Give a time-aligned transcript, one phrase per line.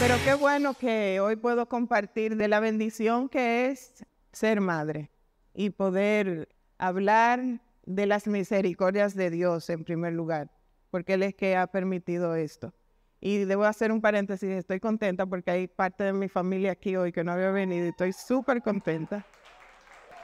[0.00, 5.10] Pero qué bueno que hoy puedo compartir de la bendición que es ser madre
[5.54, 6.48] y poder
[6.78, 7.40] hablar
[7.84, 10.52] de las misericordias de Dios en primer lugar,
[10.92, 12.72] porque Él es que ha permitido esto.
[13.20, 17.10] Y debo hacer un paréntesis, estoy contenta porque hay parte de mi familia aquí hoy
[17.10, 19.26] que no había venido y estoy súper contenta.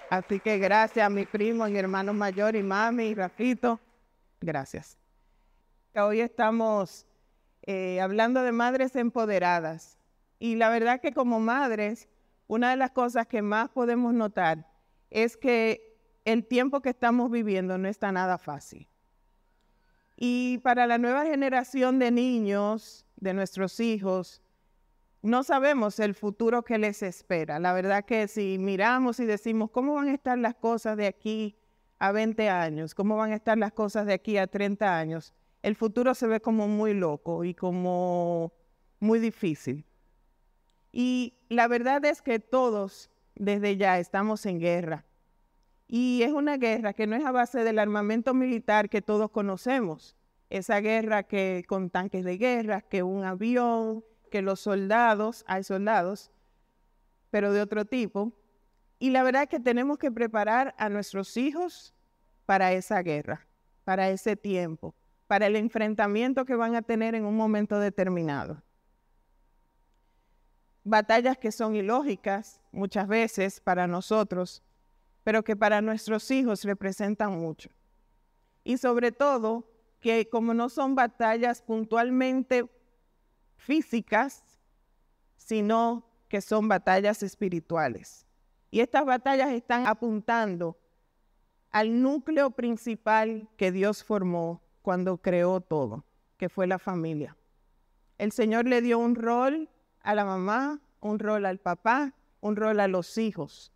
[0.08, 3.80] Así que gracias a mi primo, mi hermano mayor y mami y Rafito.
[4.40, 4.96] Gracias.
[5.96, 7.08] Hoy estamos
[7.66, 9.98] eh, hablando de madres empoderadas.
[10.38, 12.08] Y la verdad que como madres,
[12.46, 14.66] una de las cosas que más podemos notar
[15.10, 18.88] es que el tiempo que estamos viviendo no está nada fácil.
[20.16, 24.42] Y para la nueva generación de niños, de nuestros hijos,
[25.22, 27.58] no sabemos el futuro que les espera.
[27.58, 31.56] La verdad que si miramos y decimos, ¿cómo van a estar las cosas de aquí
[31.98, 32.94] a 20 años?
[32.94, 35.32] ¿Cómo van a estar las cosas de aquí a 30 años?
[35.64, 38.52] El futuro se ve como muy loco y como
[39.00, 39.86] muy difícil.
[40.92, 45.06] Y la verdad es que todos desde ya estamos en guerra.
[45.88, 50.18] Y es una guerra que no es a base del armamento militar que todos conocemos.
[50.50, 56.30] Esa guerra que con tanques de guerra, que un avión, que los soldados, hay soldados,
[57.30, 58.34] pero de otro tipo.
[58.98, 61.94] Y la verdad es que tenemos que preparar a nuestros hijos
[62.44, 63.46] para esa guerra,
[63.84, 64.94] para ese tiempo,
[65.34, 68.62] para el enfrentamiento que van a tener en un momento determinado.
[70.84, 74.62] Batallas que son ilógicas muchas veces para nosotros,
[75.24, 77.68] pero que para nuestros hijos representan mucho.
[78.62, 79.68] Y sobre todo,
[79.98, 82.70] que como no son batallas puntualmente
[83.56, 84.44] físicas,
[85.36, 88.24] sino que son batallas espirituales.
[88.70, 90.78] Y estas batallas están apuntando
[91.72, 96.04] al núcleo principal que Dios formó cuando creó todo,
[96.36, 97.36] que fue la familia.
[98.18, 99.68] El Señor le dio un rol
[100.02, 103.72] a la mamá, un rol al papá, un rol a los hijos.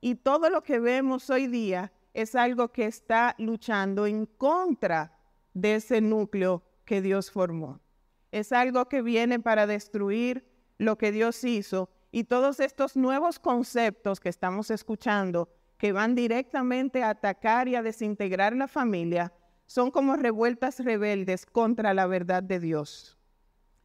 [0.00, 5.18] Y todo lo que vemos hoy día es algo que está luchando en contra
[5.52, 7.80] de ese núcleo que Dios formó
[8.32, 10.46] es algo que viene para destruir
[10.78, 17.02] lo que Dios hizo y todos estos nuevos conceptos que estamos escuchando que van directamente
[17.02, 19.32] a atacar y a desintegrar la familia
[19.70, 23.16] son como revueltas rebeldes contra la verdad de Dios.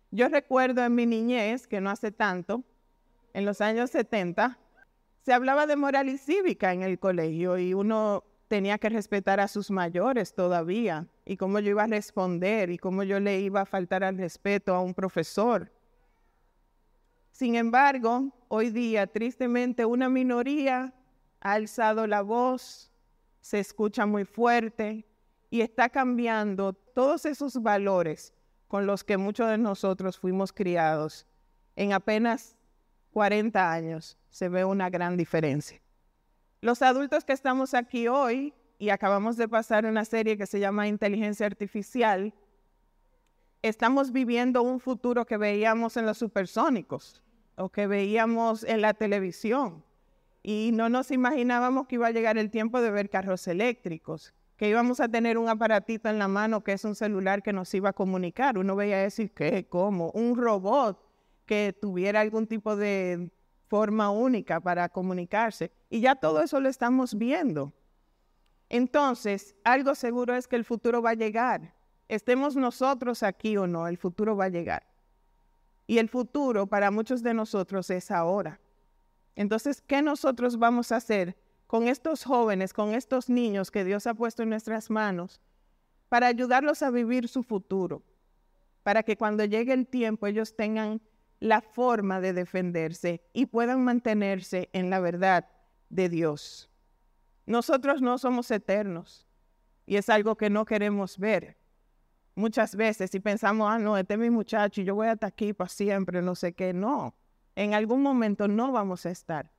[0.09, 2.63] Yo recuerdo en mi niñez, que no hace tanto,
[3.35, 4.57] en los años 70,
[5.21, 9.47] se hablaba de moral y cívica en el colegio y uno tenía que respetar a
[9.47, 13.65] sus mayores todavía y cómo yo iba a responder y cómo yo le iba a
[13.67, 15.71] faltar al respeto a un profesor.
[17.31, 20.95] Sin embargo, hoy día, tristemente, una minoría
[21.41, 22.91] ha alzado la voz,
[23.39, 25.05] se escucha muy fuerte
[25.55, 28.33] y está cambiando todos esos valores
[28.67, 31.25] con los que muchos de nosotros fuimos criados.
[31.77, 32.57] En apenas
[33.11, 35.81] 40 años se ve una gran diferencia.
[36.59, 40.89] Los adultos que estamos aquí hoy y acabamos de pasar una serie que se llama
[40.89, 42.33] Inteligencia Artificial,
[43.61, 47.23] estamos viviendo un futuro que veíamos en los supersónicos
[47.55, 49.85] o que veíamos en la televisión.
[50.43, 54.69] Y no nos imaginábamos que iba a llegar el tiempo de ver carros eléctricos, que
[54.69, 57.89] íbamos a tener un aparatito en la mano que es un celular que nos iba
[57.89, 58.57] a comunicar.
[58.57, 59.67] Uno veía decir, ¿qué?
[59.67, 60.11] ¿Cómo?
[60.11, 61.01] Un robot
[61.45, 63.31] que tuviera algún tipo de
[63.67, 65.71] forma única para comunicarse.
[65.89, 67.73] Y ya todo eso lo estamos viendo.
[68.69, 71.73] Entonces, algo seguro es que el futuro va a llegar.
[72.07, 74.87] Estemos nosotros aquí o no, el futuro va a llegar.
[75.87, 78.59] Y el futuro para muchos de nosotros es ahora.
[79.35, 81.35] Entonces, ¿qué nosotros vamos a hacer
[81.67, 85.41] con estos jóvenes, con estos niños que Dios ha puesto en nuestras manos
[86.09, 88.03] para ayudarlos a vivir su futuro?
[88.83, 91.01] Para que cuando llegue el tiempo ellos tengan
[91.39, 95.47] la forma de defenderse y puedan mantenerse en la verdad
[95.89, 96.69] de Dios.
[97.45, 99.27] Nosotros no somos eternos
[99.85, 101.57] y es algo que no queremos ver.
[102.35, 105.27] Muchas veces si pensamos, ah, no, este es mi muchacho y yo voy a estar
[105.27, 107.15] aquí para siempre, no sé qué, no.
[107.55, 109.51] En algún momento no vamos a estar.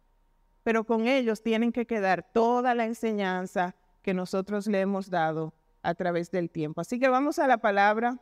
[0.67, 5.95] Pero con ellos tienen que quedar toda la enseñanza que nosotros le hemos dado a
[5.95, 6.81] través del tiempo.
[6.81, 8.19] Así que vamos a la palabra.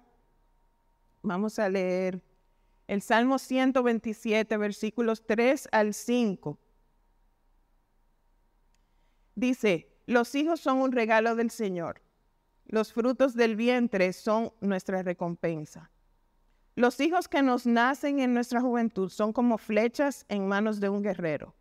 [1.23, 2.23] Vamos a leer
[2.87, 6.59] el Salmo 127, versículos 3 al 5.
[9.35, 12.03] Dice, los hijos son un regalo del Señor.
[12.67, 15.91] Los frutos del vientre son nuestra recompensa.
[16.75, 21.01] Los hijos que nos nacen en nuestra juventud son como flechas en manos de un
[21.01, 21.55] guerrero.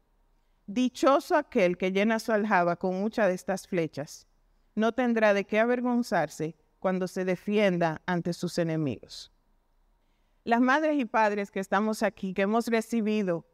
[0.65, 4.27] Dichoso aquel que llena su aljaba con muchas de estas flechas.
[4.75, 9.31] No tendrá de qué avergonzarse cuando se defienda ante sus enemigos.
[10.45, 13.45] Las madres y padres que estamos aquí, que hemos recibido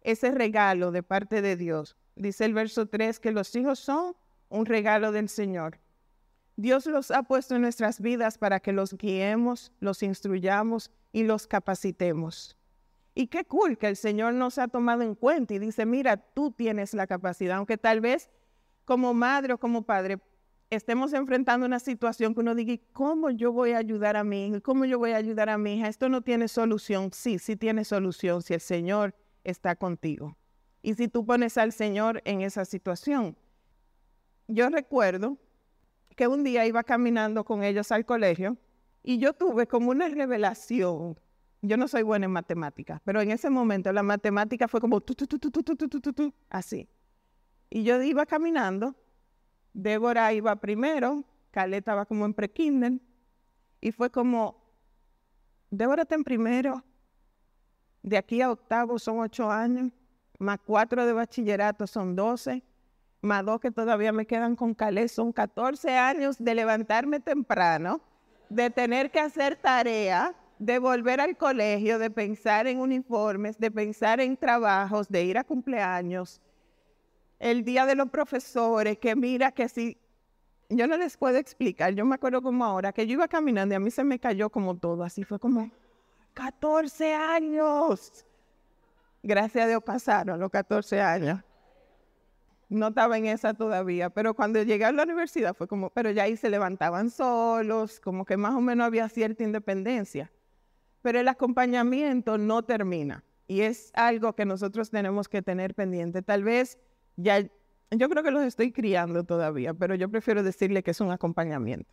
[0.00, 4.16] ese regalo de parte de Dios, dice el verso 3 que los hijos son
[4.48, 5.78] un regalo del Señor.
[6.56, 11.46] Dios los ha puesto en nuestras vidas para que los guiemos, los instruyamos y los
[11.46, 12.56] capacitemos.
[13.14, 16.50] Y qué cool que el Señor nos ha tomado en cuenta y dice, mira, tú
[16.50, 18.30] tienes la capacidad, aunque tal vez
[18.84, 20.18] como madre o como padre
[20.70, 24.62] estemos enfrentando una situación que uno diga, ¿cómo yo voy a ayudar a mi hijo?
[24.62, 25.88] ¿Cómo yo voy a ayudar a mi hija?
[25.88, 27.10] Esto no tiene solución.
[27.12, 29.14] Sí, sí tiene solución si el Señor
[29.44, 30.36] está contigo.
[30.80, 33.36] Y si tú pones al Señor en esa situación.
[34.48, 35.36] Yo recuerdo
[36.16, 38.56] que un día iba caminando con ellos al colegio
[39.02, 41.18] y yo tuve como una revelación.
[41.62, 45.14] Yo no soy buena en matemáticas, pero en ese momento la matemática fue como tu,
[45.14, 46.88] tu, tu, así.
[47.70, 48.94] Y yo iba caminando
[49.72, 53.00] Débora iba primero, Caleta va como en prekinder,
[53.80, 54.62] y fue como,
[55.70, 56.84] Débora está en primero,
[58.02, 59.90] de aquí a octavo son ocho años,
[60.38, 62.62] más cuatro de bachillerato son doce,
[63.22, 68.00] más dos que todavía me quedan con Calé, son catorce años de levantarme temprano,
[68.50, 74.20] de tener que hacer tarea, de volver al colegio, de pensar en uniformes, de pensar
[74.20, 76.40] en trabajos, de ir a cumpleaños,
[77.40, 79.98] el día de los profesores, que mira que si,
[80.68, 83.76] yo no les puedo explicar, yo me acuerdo como ahora, que yo iba caminando y
[83.76, 85.68] a mí se me cayó como todo, así fue como
[86.34, 88.24] 14 años.
[89.24, 91.40] Gracias a Dios pasaron los 14 años.
[92.68, 96.22] No estaba en esa todavía, pero cuando llegué a la universidad fue como, pero ya
[96.22, 100.30] ahí se levantaban solos, como que más o menos había cierta independencia.
[101.02, 106.22] Pero el acompañamiento no termina y es algo que nosotros tenemos que tener pendiente.
[106.22, 106.78] Tal vez
[107.16, 107.40] ya,
[107.90, 111.92] yo creo que los estoy criando todavía, pero yo prefiero decirle que es un acompañamiento.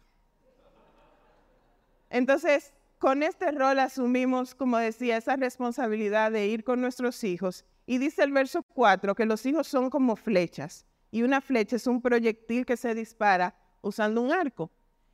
[2.09, 7.65] Entonces, con este rol asumimos, como decía, esa responsabilidad de ir con nuestros hijos.
[7.85, 10.85] Y dice el verso 4 que los hijos son como flechas.
[11.11, 14.71] Y una flecha es un proyectil que se dispara usando un arco.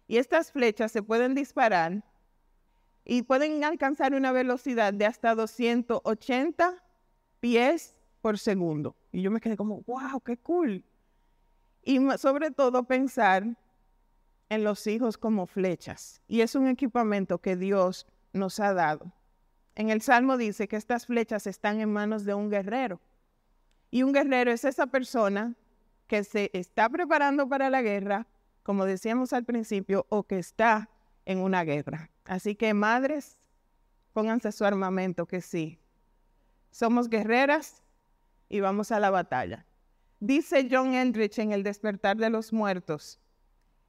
[0.07, 2.03] Y estas flechas se pueden disparar
[3.05, 6.83] y pueden alcanzar una velocidad de hasta 280
[7.39, 8.95] pies por segundo.
[9.11, 10.83] Y yo me quedé como, wow, qué cool.
[11.83, 13.55] Y sobre todo pensar
[14.49, 16.19] en los hijos como flechas.
[16.27, 19.13] Y es un equipamiento que Dios nos ha dado.
[19.75, 22.99] En el Salmo dice que estas flechas están en manos de un guerrero.
[23.91, 25.55] Y un guerrero es esa persona
[26.07, 28.27] que se está preparando para la guerra,
[28.63, 30.89] como decíamos al principio, o que está
[31.25, 32.09] en una guerra.
[32.25, 33.37] Así que madres,
[34.13, 35.79] pónganse su armamento, que sí.
[36.71, 37.83] Somos guerreras
[38.49, 39.65] y vamos a la batalla.
[40.19, 43.19] Dice John Endrich en El despertar de los muertos,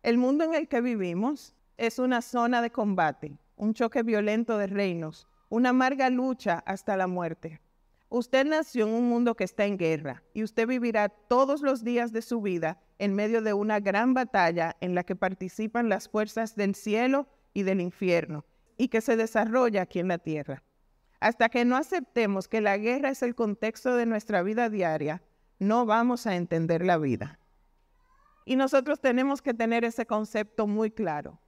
[0.02, 4.66] el mundo en el que vivimos es una zona de combate, un choque violento de
[4.66, 7.60] reinos, una amarga lucha hasta la muerte.
[8.08, 12.12] Usted nació en un mundo que está en guerra y usted vivirá todos los días
[12.12, 16.54] de su vida en medio de una gran batalla en la que participan las fuerzas
[16.54, 18.44] del cielo y del infierno
[18.76, 20.62] y que se desarrolla aquí en la tierra.
[21.20, 25.22] Hasta que no aceptemos que la guerra es el contexto de nuestra vida diaria,
[25.58, 27.38] no vamos a entender la vida.
[28.44, 31.40] Y nosotros tenemos que tener ese concepto muy claro.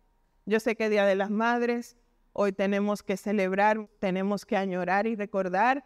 [0.47, 1.99] Yo sé que Día de las Madres,
[2.33, 5.85] hoy tenemos que celebrar, tenemos que añorar y recordar,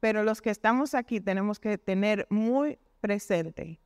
[0.00, 3.78] pero los que estamos aquí tenemos que tener muy presente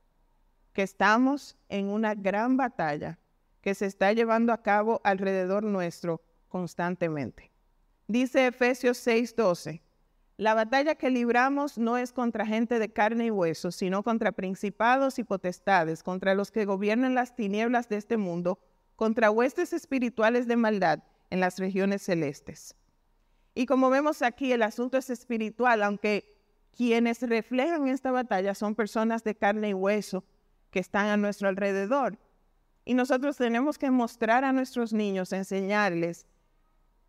[0.71, 3.19] que estamos en una gran batalla
[3.63, 7.51] que se está llevando a cabo alrededor nuestro constantemente.
[8.07, 9.81] Dice Efesios 6:12,
[10.37, 15.17] la batalla que libramos no es contra gente de carne y hueso, sino contra principados
[15.17, 18.59] y potestades, contra los que gobiernan las tinieblas de este mundo,
[18.97, 22.75] contra huestes espirituales de maldad en las regiones celestes.
[23.55, 26.35] Y como vemos aquí, el asunto es espiritual, aunque
[26.75, 30.25] quienes reflejan esta batalla son personas de carne y hueso
[30.71, 32.17] que están a nuestro alrededor.
[32.85, 36.25] Y nosotros tenemos que mostrar a nuestros niños, enseñarles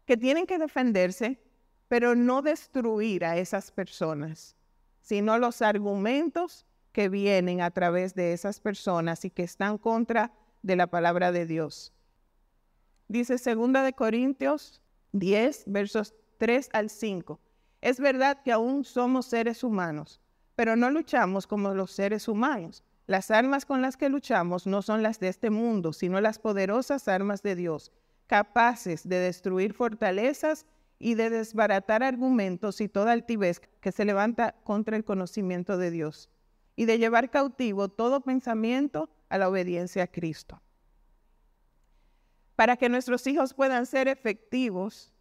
[0.05, 1.41] que tienen que defenderse,
[1.89, 4.57] pero no destruir a esas personas,
[5.01, 10.77] sino los argumentos que vienen a través de esas personas y que están contra de
[10.77, 11.93] la palabra de Dios.
[13.09, 14.81] Dice segunda de Corintios
[15.13, 17.41] 10, versos 3 al 5.
[17.81, 20.21] Es verdad que aún somos seres humanos,
[20.57, 22.83] pero no luchamos como los seres humanos.
[23.07, 27.07] Las armas con las que luchamos no son las de este mundo, sino las poderosas
[27.09, 27.93] armas de Dios
[28.27, 30.67] capaces de destruir fortalezas
[30.99, 36.31] y de desbaratar argumentos y toda altivez que se levanta contra el conocimiento de Dios,
[36.77, 40.63] y de llevar cautivo todo pensamiento a la obediencia a Cristo.
[42.57, 45.13] Para que nuestros hijos puedan ser efectivos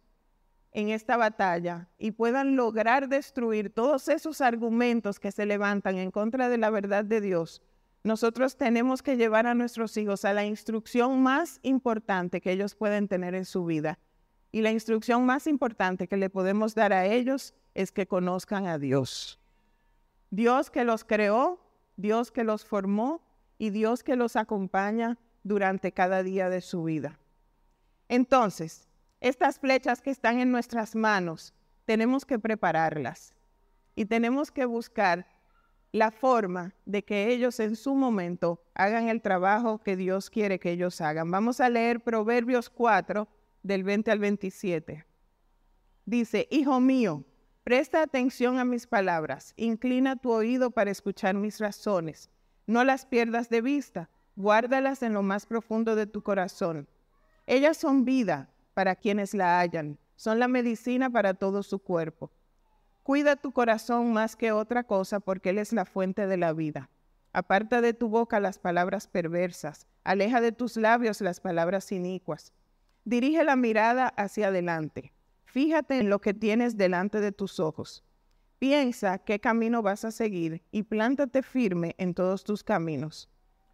[0.72, 6.48] en esta batalla y puedan lograr destruir todos esos argumentos que se levantan en contra
[6.48, 7.62] de la verdad de Dios,
[8.04, 13.08] nosotros tenemos que llevar a nuestros hijos a la instrucción más importante que ellos pueden
[13.08, 13.98] tener en su vida.
[14.52, 18.78] Y la instrucción más importante que le podemos dar a ellos es que conozcan a
[18.78, 19.40] Dios.
[20.30, 21.58] Dios que los creó,
[21.96, 23.22] Dios que los formó
[23.56, 27.18] y Dios que los acompaña durante cada día de su vida.
[28.08, 28.86] Entonces,
[29.20, 31.54] estas flechas que están en nuestras manos,
[31.86, 33.34] tenemos que prepararlas
[33.96, 35.26] y tenemos que buscar
[35.94, 40.72] la forma de que ellos en su momento hagan el trabajo que Dios quiere que
[40.72, 41.30] ellos hagan.
[41.30, 43.28] Vamos a leer Proverbios 4
[43.62, 45.06] del 20 al 27.
[46.04, 47.22] Dice, Hijo mío,
[47.62, 52.28] presta atención a mis palabras, inclina tu oído para escuchar mis razones,
[52.66, 56.88] no las pierdas de vista, guárdalas en lo más profundo de tu corazón.
[57.46, 62.32] Ellas son vida para quienes la hallan, son la medicina para todo su cuerpo.
[63.04, 66.88] Cuida tu corazón más que otra cosa porque Él es la fuente de la vida.
[67.34, 72.54] Aparta de tu boca las palabras perversas, aleja de tus labios las palabras inicuas.
[73.04, 75.12] Dirige la mirada hacia adelante.
[75.44, 78.02] Fíjate en lo que tienes delante de tus ojos.
[78.58, 83.28] Piensa qué camino vas a seguir y plántate firme en todos tus caminos.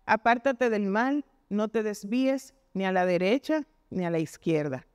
[0.06, 4.88] Apártate del mal, no te desvíes ni a la derecha ni a la izquierda.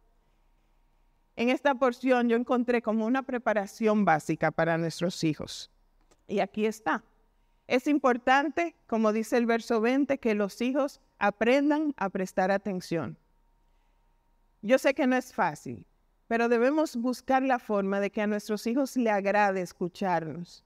[1.35, 5.69] En esta porción yo encontré como una preparación básica para nuestros hijos.
[6.27, 7.03] Y aquí está.
[7.67, 13.17] Es importante, como dice el verso 20, que los hijos aprendan a prestar atención.
[14.61, 15.85] Yo sé que no es fácil,
[16.27, 20.63] pero debemos buscar la forma de que a nuestros hijos le agrade escucharnos.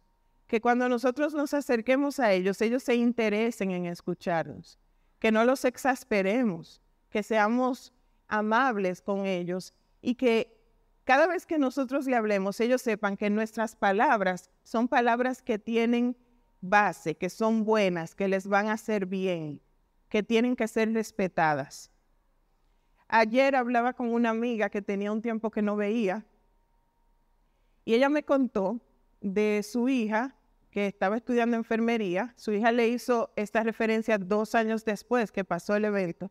[0.48, 4.78] Que cuando nosotros nos acerquemos a ellos, ellos se interesen en escucharnos.
[5.20, 7.94] Que no los exasperemos, que seamos
[8.28, 10.59] amables con ellos y que
[11.10, 16.16] cada vez que nosotros le hablemos, ellos sepan que nuestras palabras son palabras que tienen
[16.62, 19.60] base, que son buenas, que les van a hacer bien,
[20.08, 21.90] que tienen que ser respetadas.
[23.08, 26.28] Ayer hablaba con una amiga que tenía un tiempo que no veía
[27.86, 28.80] y ella me contó
[29.20, 30.36] de su hija
[30.70, 32.36] que estaba estudiando enfermería.
[32.38, 36.30] Su hija le hizo esta referencia dos años después que pasó el evento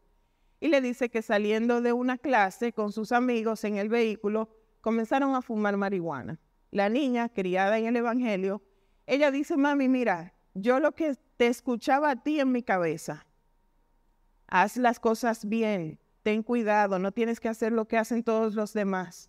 [0.60, 4.48] y le dice que saliendo de una clase con sus amigos en el vehículo,
[4.88, 6.40] comenzaron a fumar marihuana.
[6.70, 8.62] La niña, criada en el Evangelio,
[9.06, 13.26] ella dice, mami, mira, yo lo que te escuchaba a ti en mi cabeza,
[14.46, 18.72] haz las cosas bien, ten cuidado, no tienes que hacer lo que hacen todos los
[18.72, 19.28] demás.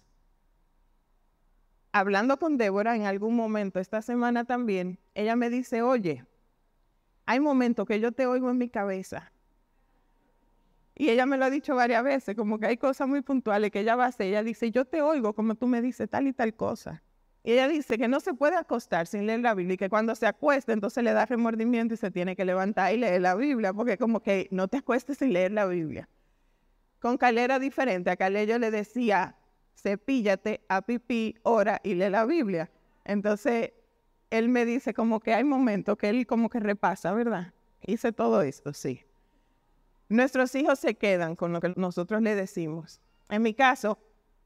[1.91, 6.25] Hablando con Débora en algún momento, esta semana también, ella me dice, oye,
[7.25, 9.33] hay momentos que yo te oigo en mi cabeza
[10.99, 13.79] y ella me lo ha dicho varias veces, como que hay cosas muy puntuales que
[13.79, 14.27] ella va a hacer.
[14.27, 17.01] Ella dice, yo te oigo como tú me dices tal y tal cosa.
[17.41, 20.13] Y ella dice que no se puede acostar sin leer la Biblia y que cuando
[20.13, 23.71] se acuesta entonces le da remordimiento y se tiene que levantar y leer la Biblia,
[23.71, 26.09] porque como que no te acuestes sin leer la Biblia.
[26.99, 28.09] Con Calé era diferente.
[28.09, 29.37] A Calé yo le decía,
[29.81, 32.69] cepíllate, a pipí, ora y lee la Biblia.
[33.05, 33.71] Entonces,
[34.31, 37.53] él me dice como que hay momentos que él como que repasa, ¿verdad?
[37.87, 39.05] Hice todo esto, sí.
[40.09, 42.99] Nuestros hijos se quedan con lo que nosotros le decimos.
[43.29, 43.99] En mi caso,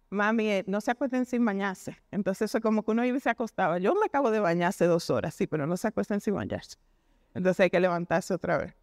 [0.10, 1.98] mami, eh, no se acuesten sin bañarse.
[2.12, 3.78] Entonces, como que uno iba y se acostaba.
[3.78, 6.78] Yo me acabo de bañarse dos horas, sí, pero no se acuesten sin bañarse.
[7.34, 8.76] Entonces hay que levantarse otra vez.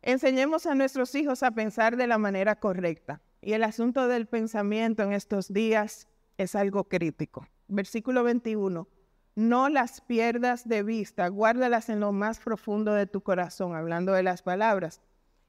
[0.00, 3.20] Enseñemos a nuestros hijos a pensar de la manera correcta.
[3.42, 6.06] Y el asunto del pensamiento en estos días
[6.38, 7.48] es algo crítico.
[7.66, 8.88] Versículo 21.
[9.34, 14.22] No las pierdas de vista, guárdalas en lo más profundo de tu corazón, hablando de
[14.22, 15.02] las palabras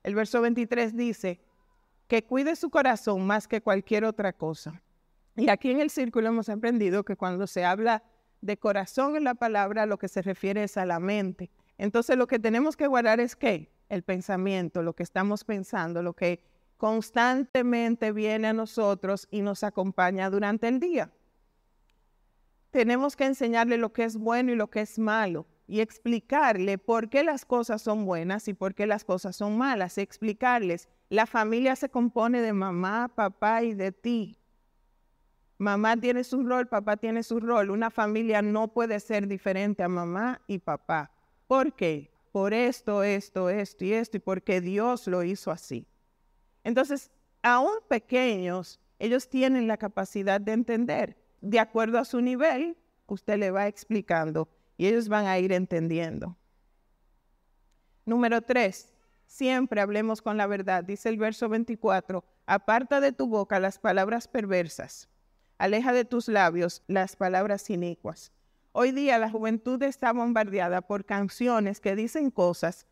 [0.04, 1.42] el verso 23 dice,
[2.08, 4.82] que cuide su corazón más que cualquier otra cosa.
[5.36, 8.04] Y aquí en el círculo hemos aprendido que cuando se habla
[8.42, 11.52] de corazón en la palabra, lo que se refiere es a la mente.
[11.78, 13.72] Entonces lo que tenemos que guardar es qué?
[13.90, 16.42] El pensamiento, lo que estamos pensando, lo que
[16.78, 21.12] constantemente viene a nosotros y nos acompaña durante el día.
[22.72, 27.10] Tenemos que enseñarle lo que es bueno y lo que es malo y explicarle por
[27.10, 29.98] qué las cosas son buenas y por qué las cosas son malas.
[29.98, 34.38] Explicarles, la familia se compone de mamá, papá y de ti.
[35.58, 37.70] Mamá tiene su rol, papá tiene su rol.
[37.70, 41.12] Una familia no puede ser diferente a mamá y papá.
[41.48, 42.12] ¿Por qué?
[42.32, 45.88] Por esto, esto, esto y esto, y porque Dios lo hizo así.
[46.64, 51.18] Entonces, aún pequeños, ellos tienen la capacidad de entender.
[51.42, 54.48] De acuerdo a su nivel, usted le va explicando
[54.78, 56.38] y ellos van a ir entendiendo.
[58.06, 58.94] Número tres,
[59.26, 60.84] siempre hablemos con la verdad.
[60.84, 65.10] Dice el verso 24, aparta de tu boca las palabras perversas.
[65.58, 68.32] aleja de tus labios las palabras inicuas.
[68.72, 72.86] Hoy día la juventud está bombardeada por canciones que dicen cosas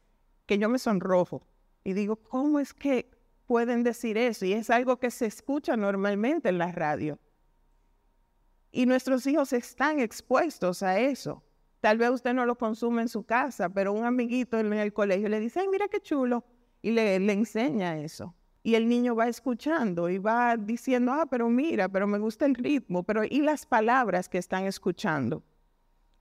[0.47, 1.45] que yo me sonrojo
[1.83, 3.11] y digo, ¿cómo es que
[3.45, 4.45] pueden decir eso?
[4.45, 7.19] Y es algo que se escucha normalmente en la radio.
[8.71, 11.44] Y nuestros hijos están expuestos a eso.
[11.85, 15.29] Tal vez usted no lo consume en su casa, pero un amiguito en el colegio
[15.29, 16.43] le dice, ay, mira qué chulo,
[16.81, 18.33] y le, le enseña eso.
[18.63, 22.55] Y el niño va escuchando y va diciendo, ah, pero mira, pero me gusta el
[22.55, 25.43] ritmo, pero y las palabras que están escuchando.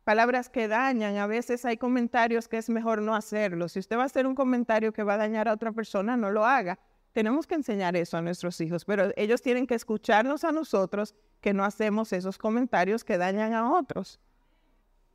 [0.05, 3.71] Palabras que dañan, a veces hay comentarios que es mejor no hacerlo.
[3.71, 6.31] Si usted va a hacer un comentario que va a dañar a otra persona, no
[6.31, 6.79] lo haga.
[7.13, 11.55] Tenemos que enseñar eso a nuestros hijos, pero ellos tienen que escucharnos a nosotros que
[11.55, 14.21] no hacemos esos comentarios que dañan a otros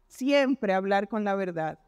[0.09, 1.79] siempre hablar con la verdad.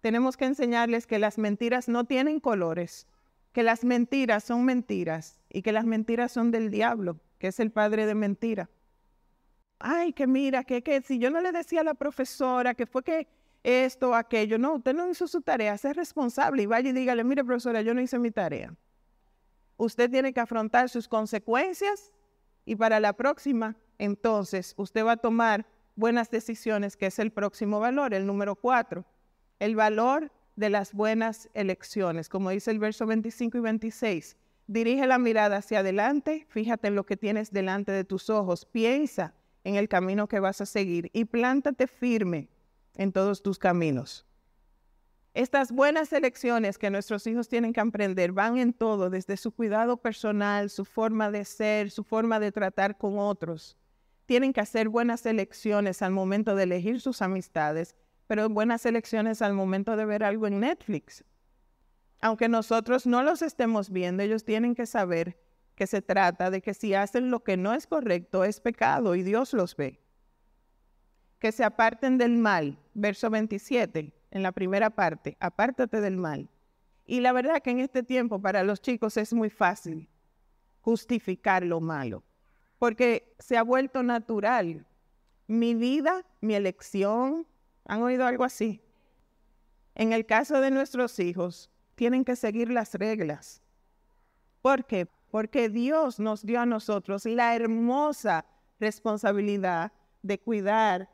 [0.00, 3.06] Tenemos que enseñarles que las mentiras no tienen colores,
[3.52, 7.70] que las mentiras son mentiras y que las mentiras son del diablo, que es el
[7.70, 8.68] padre de mentira.
[9.78, 13.28] Ay, que mira, que, si yo no le decía a la profesora que fue que
[13.62, 17.44] esto, aquello, no, usted no hizo su tarea, sea responsable y vaya y dígale, mire
[17.44, 18.74] profesora, yo no hice mi tarea.
[19.76, 22.12] Usted tiene que afrontar sus consecuencias
[22.64, 25.66] y para la próxima, entonces, usted va a tomar
[25.96, 29.04] buenas decisiones, que es el próximo valor, el número cuatro.
[29.58, 34.36] El valor de las buenas elecciones, como dice el verso 25 y 26.
[34.66, 39.34] Dirige la mirada hacia adelante, fíjate en lo que tienes delante de tus ojos, piensa
[39.64, 42.48] en el camino que vas a seguir y plántate firme
[42.96, 44.26] en todos tus caminos.
[45.34, 49.98] Estas buenas elecciones que nuestros hijos tienen que aprender van en todo, desde su cuidado
[49.98, 53.76] personal, su forma de ser, su forma de tratar con otros,
[54.26, 57.94] tienen que hacer buenas elecciones al momento de elegir sus amistades,
[58.26, 61.24] pero buenas elecciones al momento de ver algo en Netflix.
[62.20, 65.38] Aunque nosotros no los estemos viendo, ellos tienen que saber
[65.76, 69.22] que se trata de que si hacen lo que no es correcto es pecado y
[69.22, 70.00] Dios los ve.
[71.38, 76.48] Que se aparten del mal, verso 27, en la primera parte, apártate del mal.
[77.04, 80.08] Y la verdad que en este tiempo para los chicos es muy fácil
[80.80, 82.24] justificar lo malo
[82.78, 84.86] porque se ha vuelto natural.
[85.46, 87.46] Mi vida, mi elección,
[87.84, 88.82] ¿han oído algo así?
[89.94, 93.62] En el caso de nuestros hijos, tienen que seguir las reglas.
[94.60, 95.08] ¿Por qué?
[95.30, 98.44] Porque Dios nos dio a nosotros la hermosa
[98.78, 101.08] responsabilidad de cuidar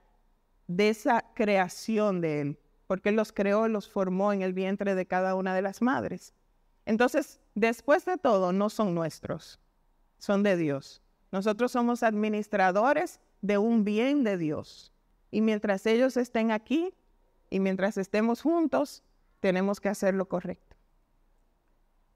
[0.67, 5.07] de esa creación de Él, porque Él los creó, los formó en el vientre de
[5.07, 6.35] cada una de las madres.
[6.87, 9.61] Entonces, después de todo, no son nuestros,
[10.19, 11.02] son de Dios.
[11.33, 14.93] Nosotros somos administradores de un bien de Dios.
[15.31, 16.95] Y mientras ellos estén aquí
[17.49, 19.03] y mientras estemos juntos,
[19.41, 20.77] tenemos que hacer lo correcto.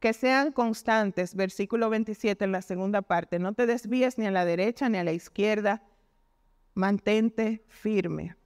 [0.01, 4.45] Que sean constantes, versículo 27 en la segunda parte, no te desvíes ni a la
[4.45, 5.83] derecha ni a la izquierda,
[6.75, 8.37] mantente firme.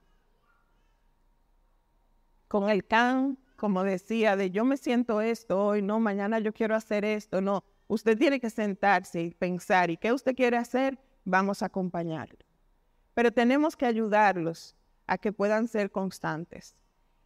[2.47, 6.77] Con el can, como decía, de yo me siento esto hoy, no, mañana yo quiero
[6.77, 10.97] hacer esto, no, Usted tiene que sentarse y pensar, ¿y qué usted quiere hacer?
[11.25, 12.39] Vamos a acompañarlo.
[13.15, 14.77] Pero tenemos que ayudarlos
[15.09, 16.77] a que puedan ser constantes.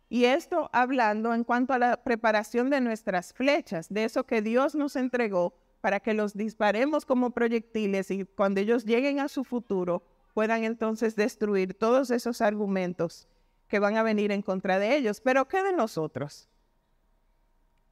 [0.09, 4.75] Y esto hablando en cuanto a la preparación de nuestras flechas, de eso que Dios
[4.75, 10.03] nos entregó para que los disparemos como proyectiles y cuando ellos lleguen a su futuro
[10.33, 13.29] puedan entonces destruir todos esos argumentos
[13.69, 15.21] que van a venir en contra de ellos.
[15.21, 16.49] Pero ¿qué de nosotros?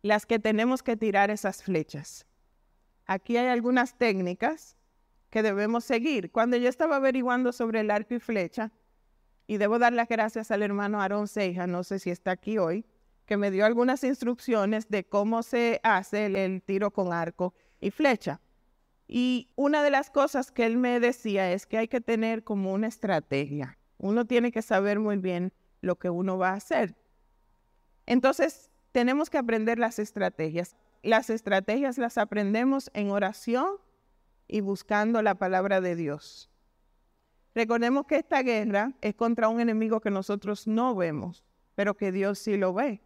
[0.01, 2.25] Las que tenemos que tirar esas flechas
[3.07, 4.77] aquí hay algunas técnicas
[5.31, 6.31] que debemos seguir.
[6.31, 8.71] Cuando yo estaba averiguando sobre el arco y flecha,
[9.47, 12.85] y debo dar las gracias al hermano Aaron Seija, no sé si está aquí hoy,
[13.27, 18.41] que me dio algunas instrucciones de cómo se hace el, tiro con arco y flecha.
[19.09, 22.73] Y una de las cosas que él me decía es que hay que tener como
[22.73, 23.79] una estrategia.
[23.99, 26.95] Uno tiene que saber muy bien lo que uno va a hacer.
[28.07, 33.77] Entonces, tenemos que aprender las estrategias las estrategias las aprendemos en oración
[34.49, 36.49] y buscando la palabra de Dios.
[37.55, 42.39] Recordemos que esta guerra es contra un enemigo que nosotros no vemos, pero que Dios
[42.39, 43.03] sí lo ve.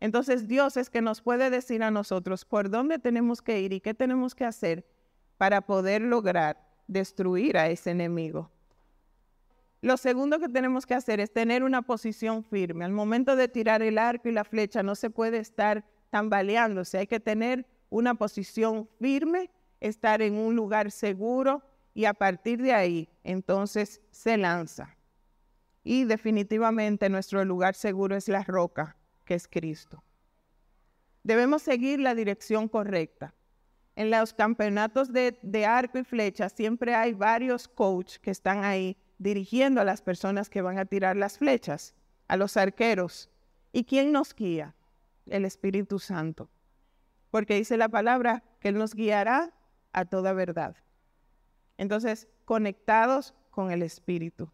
[0.00, 3.80] Entonces Dios es que nos puede decir a nosotros por dónde tenemos que ir y
[3.80, 4.86] qué tenemos que hacer
[5.36, 8.50] para poder lograr destruir a ese enemigo.
[9.82, 12.84] Lo segundo que tenemos que hacer es tener una posición firme.
[12.84, 16.98] Al momento de tirar el arco y la flecha no se puede estar tambaleándose.
[16.98, 21.62] Hay que tener una posición firme, estar en un lugar seguro
[21.94, 24.96] y a partir de ahí entonces se lanza.
[25.82, 30.02] Y definitivamente nuestro lugar seguro es la roca, que es Cristo.
[31.22, 33.34] Debemos seguir la dirección correcta.
[33.96, 39.80] En los campeonatos de, arco y flecha siempre hay varios coaches que están ahí dirigiendo
[39.80, 41.94] a las personas que van a tirar las flechas,
[42.28, 43.28] a los arqueros.
[43.72, 44.74] ¿Y quién nos guía?
[45.26, 46.48] El Espíritu Santo.
[47.30, 49.54] Porque dice la palabra que Él nos guiará
[49.92, 50.76] a toda verdad.
[51.76, 54.50] Entonces, conectados con el Espíritu.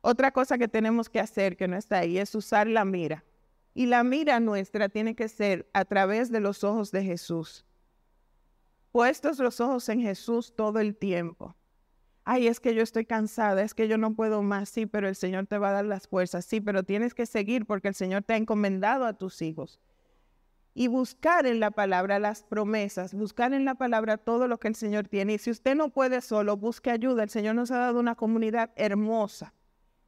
[0.00, 3.24] Otra cosa que tenemos que hacer que no está ahí es usar la mira.
[3.74, 7.64] Y la mira nuestra tiene que ser a través de los ojos de Jesús.
[8.90, 11.56] Puestos los ojos en Jesús todo el tiempo.
[12.24, 14.68] Ay, es que yo estoy cansada, es que yo no puedo más.
[14.68, 16.44] Sí, pero el Señor te va a dar las fuerzas.
[16.44, 19.80] Sí, pero tienes que seguir porque el Señor te ha encomendado a tus hijos.
[20.74, 24.74] Y buscar en la palabra las promesas, buscar en la palabra todo lo que el
[24.74, 25.34] Señor tiene.
[25.34, 27.24] Y si usted no puede solo, busque ayuda.
[27.24, 29.52] El Señor nos ha dado una comunidad hermosa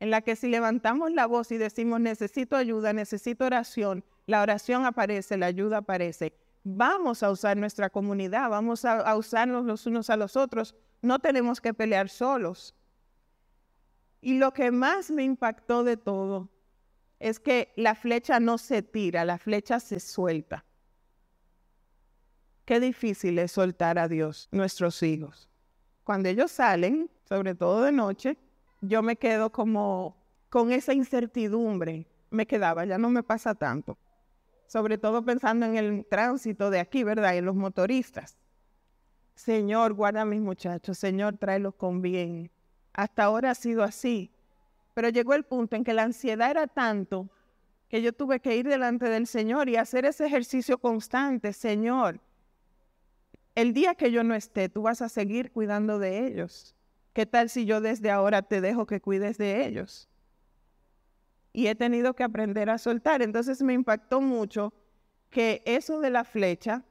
[0.04, 4.84] en la que si levantamos la voz y decimos necesito ayuda, necesito oración, la oración
[4.84, 6.34] aparece, la ayuda aparece.
[6.62, 10.74] Vamos a usar nuestra comunidad, vamos a, usarnos los unos a los otros,
[11.04, 12.74] no tenemos que pelear solos.
[14.20, 16.48] Y lo que más me impactó de todo
[17.20, 20.64] es que la flecha no se tira, la flecha se suelta.
[22.64, 25.50] Qué difícil es soltar a Dios, nuestros hijos.
[26.04, 28.38] Cuando ellos salen, sobre todo de noche,
[28.80, 30.16] yo me quedo como
[30.48, 32.06] con esa incertidumbre.
[32.30, 33.98] Me quedaba, ya no me pasa tanto.
[34.66, 37.34] Sobre todo pensando en el tránsito de aquí, ¿verdad?
[37.34, 38.38] Y en los motoristas.
[39.34, 40.98] Señor, guarda a mis muchachos.
[40.98, 42.50] Señor, tráelos con bien.
[42.92, 44.30] Hasta ahora ha sido así.
[44.94, 47.28] Pero llegó el punto en que la ansiedad era tanto
[47.88, 51.52] que yo tuve que ir delante del Señor y hacer ese ejercicio constante.
[51.52, 52.20] Señor,
[53.54, 56.74] el día que yo no esté, tú vas a seguir cuidando de ellos.
[57.12, 60.08] ¿Qué tal si yo desde ahora te dejo que cuides de ellos?
[61.52, 63.22] Y he tenido que aprender a soltar.
[63.22, 64.72] Entonces me impactó mucho
[65.30, 66.82] que eso de la flecha,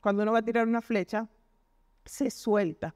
[0.00, 1.28] cuando uno va a tirar una flecha,
[2.08, 2.94] se suelta.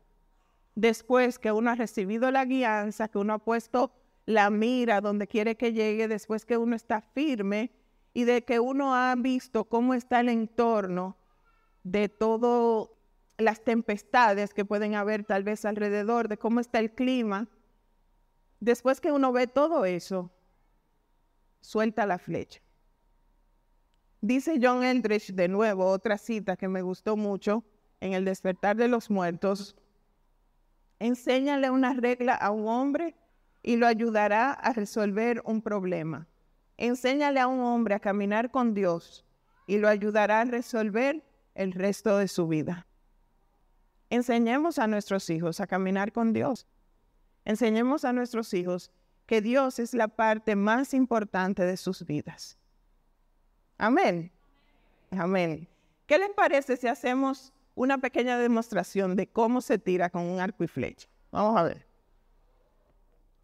[0.74, 3.92] Después que uno ha recibido la guianza, que uno ha puesto
[4.24, 7.72] la mira donde quiere que llegue, después que uno está firme
[8.14, 11.16] y de que uno ha visto cómo está el entorno
[11.82, 12.96] de todo
[13.38, 17.48] las tempestades que pueden haber tal vez alrededor, de cómo está el clima.
[18.60, 20.30] Después que uno ve todo eso,
[21.60, 22.60] suelta la flecha.
[24.20, 27.64] Dice John Eldridge de nuevo, otra cita que me gustó mucho
[28.02, 29.76] en el despertar de los muertos,
[30.98, 33.14] enséñale una regla a un hombre
[33.62, 36.26] y lo ayudará a resolver un problema.
[36.76, 39.24] Enséñale a un hombre a caminar con Dios
[39.68, 41.22] y lo ayudará a resolver
[41.54, 42.88] el resto de su vida.
[44.10, 46.66] Enseñemos a nuestros hijos a caminar con Dios.
[47.44, 48.90] Enseñemos a nuestros hijos
[49.26, 52.58] que Dios es la parte más importante de sus vidas.
[53.78, 54.32] Amén.
[55.12, 55.68] Amén.
[56.06, 60.64] ¿Qué les parece si hacemos una pequeña demostración de cómo se tira con un arco
[60.64, 61.08] y flecha?
[61.30, 61.86] Vamos a ver.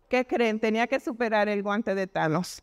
[0.09, 0.59] ¿Qué creen?
[0.59, 2.63] Tenía que superar el guante de Thanos.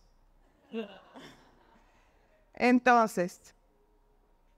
[2.53, 3.53] Entonces,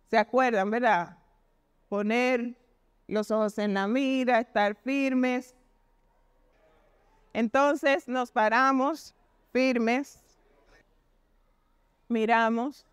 [0.09, 1.17] ¿se acuerdan, verdad?
[1.89, 2.55] Poner
[3.07, 5.55] los ojos en la mira, estar firmes.
[7.33, 9.13] Entonces nos paramos
[9.51, 10.19] firmes,
[12.07, 12.85] miramos,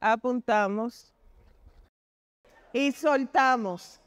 [0.00, 1.12] apuntamos
[2.72, 4.00] y soltamos.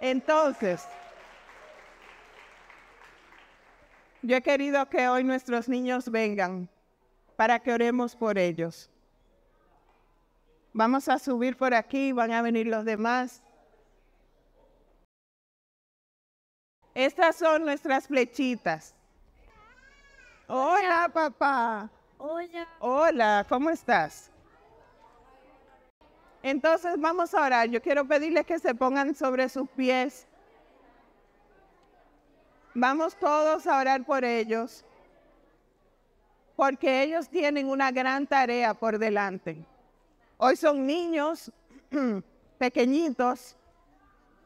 [0.00, 0.84] Entonces,
[4.20, 6.68] yo he querido que hoy nuestros niños vengan
[7.36, 8.90] para que oremos por ellos.
[10.72, 13.42] Vamos a subir por aquí, van a venir los demás.
[16.94, 18.94] Estas son nuestras flechitas.
[20.46, 21.90] Hola, papá.
[22.18, 22.68] Hola.
[22.80, 24.30] Hola, ¿cómo estás?
[26.42, 27.68] Entonces vamos a orar.
[27.68, 30.26] Yo quiero pedirles que se pongan sobre sus pies.
[32.74, 34.84] Vamos todos a orar por ellos
[36.56, 39.64] porque ellos tienen una gran tarea por delante.
[40.36, 41.50] Hoy son niños
[42.58, 43.56] pequeñitos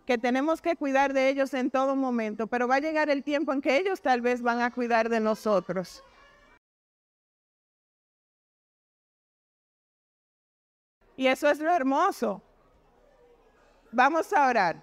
[0.07, 3.53] que tenemos que cuidar de ellos en todo momento, pero va a llegar el tiempo
[3.53, 6.03] en que ellos tal vez van a cuidar de nosotros.
[11.17, 12.41] Y eso es lo hermoso.
[13.91, 14.83] Vamos a orar.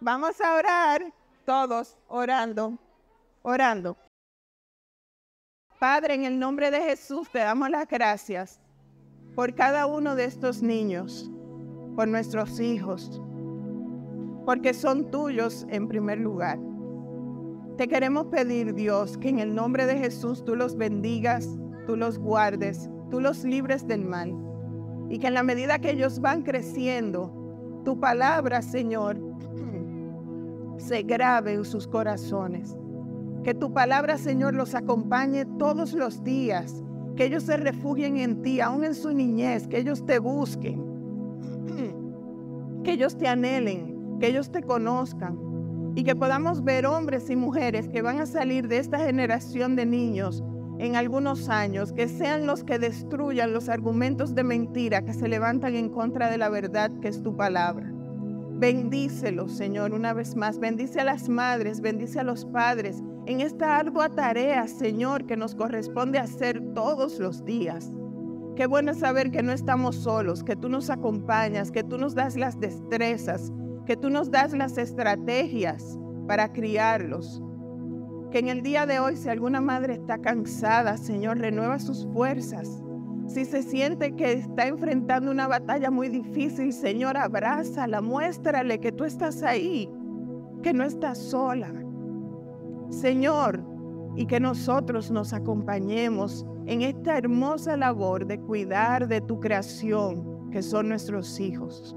[0.00, 1.12] Vamos a orar
[1.46, 2.78] todos orando,
[3.42, 3.96] orando.
[5.78, 8.60] Padre, en el nombre de Jesús te damos las gracias
[9.34, 11.30] por cada uno de estos niños,
[11.96, 13.20] por nuestros hijos,
[14.44, 16.58] porque son tuyos en primer lugar.
[17.76, 21.48] Te queremos pedir, Dios, que en el nombre de Jesús tú los bendigas,
[21.86, 24.34] tú los guardes, tú los libres del mal.
[25.08, 27.32] Y que en la medida que ellos van creciendo,
[27.84, 29.18] tu palabra, Señor,
[30.76, 32.76] se grabe en sus corazones.
[33.42, 36.82] Que tu palabra, Señor, los acompañe todos los días.
[37.16, 40.80] Que ellos se refugien en ti, aún en su niñez, que ellos te busquen.
[42.82, 43.91] Que ellos te anhelen,
[44.22, 45.36] que ellos te conozcan.
[45.96, 49.84] Y que podamos ver hombres y mujeres que van a salir de esta generación de
[49.84, 50.44] niños
[50.78, 55.74] en algunos años, que sean los que destruyan los argumentos de mentira que se levantan
[55.74, 57.92] en contra de la verdad que es tu palabra.
[58.52, 60.60] Bendícelos, Señor, una vez más.
[60.60, 65.56] Bendice a las madres, bendice a los padres en esta ardua tarea, Señor, que nos
[65.56, 67.92] corresponde hacer todos los días.
[68.54, 72.36] Qué bueno saber que no estamos solos, que tú nos acompañas, que tú nos das
[72.36, 73.50] las destrezas,
[73.86, 77.42] que tú nos das las estrategias para criarlos.
[78.30, 82.82] Que en el día de hoy, si alguna madre está cansada, Señor, renueva sus fuerzas
[83.32, 89.04] si se siente que está enfrentando una batalla muy difícil, Señor, abrázala, muéstrale que tú
[89.04, 89.88] estás ahí,
[90.62, 91.72] que no estás sola.
[92.90, 93.64] Señor,
[94.16, 100.60] y que nosotros nos acompañemos en esta hermosa labor de cuidar de tu creación, que
[100.60, 101.96] son nuestros hijos.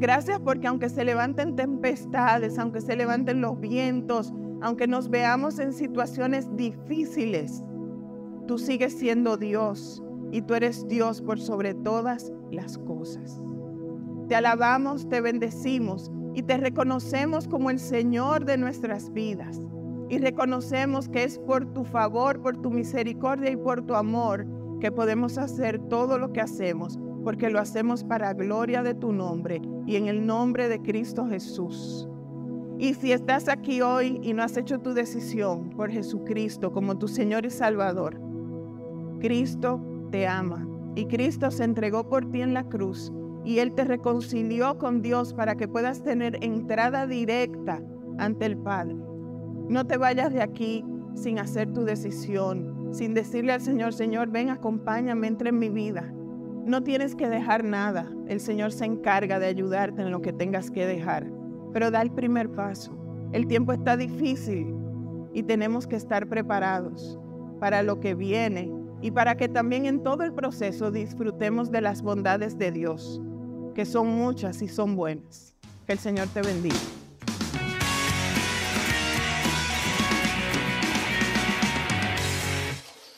[0.00, 4.32] Gracias porque aunque se levanten tempestades, aunque se levanten los vientos,
[4.62, 7.62] aunque nos veamos en situaciones difíciles,
[8.46, 13.42] tú sigues siendo Dios y tú eres Dios por sobre todas las cosas.
[14.26, 19.60] Te alabamos, te bendecimos y te reconocemos como el Señor de nuestras vidas.
[20.08, 24.46] Y reconocemos que es por tu favor, por tu misericordia y por tu amor
[24.80, 29.60] que podemos hacer todo lo que hacemos, porque lo hacemos para gloria de tu nombre
[29.86, 32.08] y en el nombre de Cristo Jesús.
[32.78, 37.08] Y si estás aquí hoy y no has hecho tu decisión por Jesucristo como tu
[37.08, 38.18] Señor y Salvador,
[39.20, 39.80] Cristo
[40.10, 43.12] te ama y Cristo se entregó por ti en la cruz
[43.44, 47.82] y Él te reconcilió con Dios para que puedas tener entrada directa
[48.18, 48.96] ante el Padre.
[49.68, 54.48] No te vayas de aquí sin hacer tu decisión, sin decirle al Señor, Señor, ven,
[54.48, 56.12] acompáñame, entra en mi vida.
[56.64, 58.10] No tienes que dejar nada.
[58.26, 61.26] El Señor se encarga de ayudarte en lo que tengas que dejar.
[61.72, 62.92] Pero da el primer paso.
[63.32, 64.74] El tiempo está difícil
[65.32, 67.18] y tenemos que estar preparados
[67.60, 72.02] para lo que viene y para que también en todo el proceso disfrutemos de las
[72.02, 73.20] bondades de Dios,
[73.74, 75.54] que son muchas y son buenas.
[75.86, 76.99] Que el Señor te bendiga.